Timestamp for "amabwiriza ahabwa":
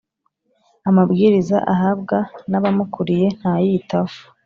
0.89-2.17